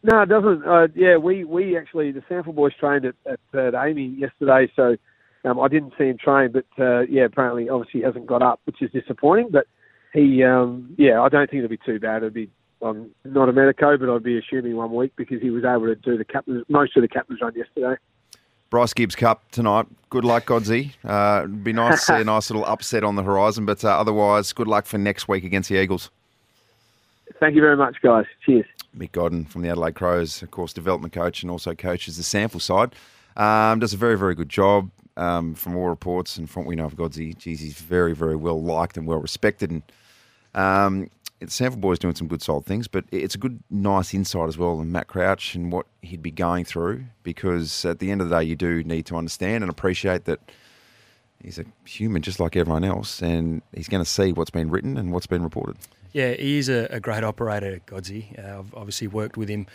No, 0.02 0.22
it 0.22 0.30
doesn't. 0.30 0.66
Uh, 0.66 0.88
yeah, 0.96 1.18
we, 1.18 1.44
we 1.44 1.78
actually 1.78 2.12
the 2.12 2.22
SANFL 2.22 2.54
boys 2.54 2.74
trained 2.80 3.06
at, 3.06 3.16
at, 3.26 3.40
at 3.54 3.74
AAMI 3.74 4.20
yesterday, 4.20 4.72
so 4.76 4.96
um, 5.44 5.60
I 5.60 5.68
didn't 5.68 5.94
see 5.98 6.06
him 6.06 6.18
train. 6.18 6.52
But 6.52 6.66
uh, 6.80 7.02
yeah, 7.02 7.26
apparently, 7.26 7.70
obviously, 7.70 8.02
he 8.02 8.06
hasn't 8.06 8.26
got 8.26 8.42
up, 8.42 8.60
which 8.66 8.82
is 8.82 8.92
disappointing. 8.92 9.50
But 9.52 9.66
he, 10.14 10.44
um, 10.44 10.96
yeah, 10.98 11.22
I 11.22 11.30
don't 11.30 11.50
think 11.50 11.64
it'll 11.64 11.70
be 11.70 11.80
too 11.86 12.00
bad. 12.00 12.18
It'll 12.18 12.30
be 12.30 12.50
I'm 12.86 13.10
not 13.24 13.50
a 13.50 13.54
medico, 13.54 13.98
but 13.98 14.14
I'd 14.14 14.24
be 14.24 14.38
assuming 14.38 14.76
one 14.76 14.94
week 14.94 15.14
because 15.16 15.42
he 15.42 15.50
was 15.50 15.64
able 15.64 15.88
to 15.88 15.96
do 15.96 16.18
the 16.18 16.26
captain, 16.26 16.64
most 16.70 16.96
of 16.96 17.02
the 17.02 17.08
captain's 17.08 17.42
run 17.42 17.54
yesterday. 17.56 17.96
Bryce 18.70 18.94
Gibbs 18.94 19.16
Cup 19.16 19.50
tonight. 19.52 19.88
Good 20.10 20.24
luck, 20.24 20.46
Godsey. 20.46 20.92
Uh, 21.04 21.42
it'd 21.44 21.64
be 21.64 21.74
nice 21.74 22.06
to 22.06 22.06
see 22.06 22.22
a 22.22 22.24
nice 22.26 22.50
little 22.50 22.66
upset 22.66 23.04
on 23.04 23.16
the 23.16 23.24
horizon, 23.24 23.66
but 23.66 23.84
uh, 23.84 23.90
otherwise, 23.90 24.54
good 24.54 24.68
luck 24.68 24.86
for 24.86 24.98
next 24.98 25.28
week 25.28 25.44
against 25.44 25.70
the 25.70 25.82
Eagles. 25.82 26.12
Thank 27.40 27.56
you 27.56 27.62
very 27.62 27.76
much, 27.76 27.98
guys. 28.02 28.26
Cheers. 28.46 28.66
Mick 28.96 29.12
Godden 29.12 29.46
from 29.46 29.64
the 29.64 29.70
Adelaide 29.70 29.96
Crows, 29.96 30.42
of 30.42 30.52
course, 30.52 30.72
development 30.72 31.14
coach 31.14 31.42
and 31.42 31.52
also 31.52 31.74
coaches 31.74 32.18
the 32.18 32.24
SANFL 32.24 32.62
side. 32.62 32.96
Um, 33.36 33.80
does 33.80 33.94
a 33.94 33.98
very, 33.98 34.18
very 34.18 34.36
good 34.36 34.50
job 34.50 34.92
um, 35.18 35.56
from 35.56 35.76
all 35.76 35.90
reports 35.90 36.38
and 36.38 36.50
from 36.50 36.64
what 36.64 36.70
we 36.70 36.76
know 36.76 36.86
of 36.86 36.96
Godsey. 36.96 37.38
Geez, 37.38 37.60
he's 37.60 37.74
very, 37.74 38.14
very 38.14 38.36
well 38.36 38.62
liked 38.62 38.96
and 38.96 39.08
well 39.08 39.20
respected. 39.20 39.72
And 39.72 39.84
um, 40.54 41.10
SANFL 41.42 41.82
boys 41.82 42.00
doing 42.00 42.16
some 42.16 42.28
good 42.28 42.42
solid 42.42 42.66
things, 42.66 42.88
but 42.88 43.06
it's 43.12 43.36
a 43.36 43.38
good, 43.38 43.62
nice 43.70 44.14
insight 44.14 44.48
as 44.48 44.58
well. 44.58 44.80
And 44.80 44.92
Matt 44.92 45.08
Crouch 45.08 45.56
and 45.56 45.72
what 45.72 45.86
he'd 46.02 46.22
be 46.22 46.32
going 46.32 46.66
through, 46.66 47.06
because 47.24 47.86
at 47.86 48.00
the 48.00 48.12
end 48.12 48.22
of 48.22 48.30
the 48.30 48.40
day, 48.40 48.46
you 48.46 48.56
do 48.56 48.84
need 48.84 49.06
to 49.08 49.16
understand 49.16 49.64
and 49.64 49.70
appreciate 49.70 50.26
that 50.26 50.40
he's 51.44 51.60
a 51.60 51.66
human 51.86 52.22
just 52.22 52.40
like 52.40 52.56
everyone 52.56 52.84
else, 52.84 53.22
and 53.22 53.62
he's 53.76 53.88
going 53.88 54.04
to 54.04 54.10
see 54.10 54.32
what's 54.32 54.50
been 54.52 54.70
written 54.70 54.98
and 54.98 55.12
what's 55.12 55.28
been 55.28 55.44
reported. 55.44 55.78
Yeah, 56.14 56.32
he 56.32 56.58
is 56.58 56.70
a, 56.70 56.88
a 56.90 57.00
great 57.00 57.24
operator, 57.24 57.82
Godsey. 57.86 58.40
Uh, 58.40 58.60
I've 58.60 58.74
obviously 58.74 59.08
worked 59.08 59.36
with 59.36 59.50
him 59.50 59.68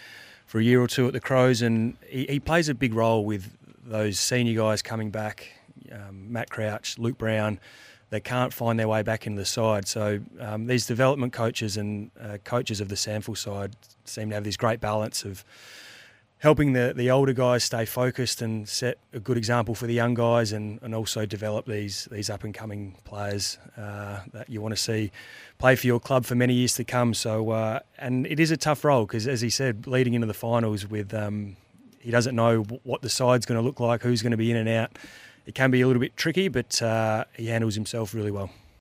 for 0.47 0.59
a 0.59 0.65
year 0.65 0.83
or 0.83 0.89
two 0.89 1.07
at 1.07 1.13
the 1.13 1.21
Crows, 1.21 1.63
and 1.63 1.97
he, 2.09 2.27
he 2.27 2.41
plays 2.41 2.69
a 2.69 2.75
big 2.75 2.95
role 2.95 3.25
with 3.25 3.57
those 3.85 4.19
senior 4.19 4.61
guys 4.61 4.83
coming 4.83 5.11
back, 5.11 5.49
um, 5.93 6.33
Matt 6.33 6.51
Crouch, 6.51 6.99
Luke 6.99 7.19
Brown. 7.19 7.61
They 8.11 8.21
can't 8.21 8.53
find 8.53 8.79
their 8.79 8.89
way 8.89 9.03
back 9.03 9.27
into 9.27 9.41
the 9.41 9.47
side. 9.47 9.87
So 9.87 10.21
um, 10.41 10.67
these 10.67 10.87
development 10.87 11.33
coaches 11.33 11.77
and 11.77 12.11
uh, 12.21 12.39
coaches 12.45 12.81
of 12.81 12.89
the 12.89 12.97
SANFL 12.97 13.37
side 13.37 13.77
seem 14.05 14.31
to 14.31 14.35
have 14.35 14.45
this 14.45 14.57
great 14.57 14.81
balance 14.81 15.25
of 15.25 15.45
helping 16.41 16.73
the, 16.73 16.93
the 16.97 17.11
older 17.11 17.33
guys 17.33 17.63
stay 17.63 17.85
focused 17.85 18.43
and 18.43 18.69
set 18.69 18.99
a 19.13 19.21
good 19.21 19.37
example 19.37 19.75
for 19.75 19.87
the 19.87 19.93
young 19.93 20.15
guys 20.15 20.53
and, 20.53 20.81
and 20.83 20.95
also 20.95 21.25
develop 21.27 21.67
these 21.67 22.09
these 22.11 22.29
up 22.29 22.45
and 22.45 22.55
coming 22.55 22.97
players 23.05 23.59
uh, 23.77 24.21
that 24.33 24.49
you 24.49 24.61
want 24.61 24.75
to 24.75 24.83
see 24.83 25.13
play 25.59 25.77
for 25.77 25.87
your 25.87 26.01
club 26.01 26.25
for 26.25 26.35
many 26.35 26.55
years 26.55 26.75
to 26.75 26.85
come. 26.85 27.15
So 27.15 27.51
uh, 27.51 27.81
and 27.99 28.27
it 28.27 28.41
is 28.41 28.51
a 28.51 28.57
tough 28.57 28.85
role 28.85 29.07
because 29.07 29.29
as 29.29 29.41
he 29.41 29.51
said, 29.51 29.87
leading 29.87 30.15
into 30.15 30.27
the 30.27 30.35
finals 30.35 30.87
with 30.87 31.15
um, 31.15 31.57
he 32.01 32.11
doesn't 32.11 32.35
know 32.35 32.63
what 32.83 33.03
the 33.03 33.11
side's 33.11 33.47
going 33.47 33.61
to 33.61 33.65
look 33.65 33.79
like, 33.79 34.03
who's 34.03 34.23
going 34.23 34.33
to 34.33 34.39
be 34.39 34.51
in 34.51 34.57
and 34.57 34.69
out. 34.69 34.99
It 35.51 35.57
can 35.57 35.73
be 35.73 35.81
a 35.81 35.87
little 35.89 35.99
bit 35.99 36.17
tricky, 36.17 36.47
but 36.47 36.81
uh, 36.81 37.25
he 37.37 37.49
handles 37.49 37.75
himself 37.75 38.15
really 38.15 38.31
well. 38.31 38.51